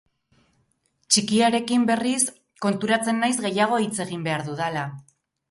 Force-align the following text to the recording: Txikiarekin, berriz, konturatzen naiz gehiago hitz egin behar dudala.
Txikiarekin, 1.15 1.83
berriz, 1.89 2.15
konturatzen 2.67 3.23
naiz 3.25 3.31
gehiago 3.45 3.81
hitz 3.85 3.95
egin 4.09 4.27
behar 4.31 4.47
dudala. 4.51 4.89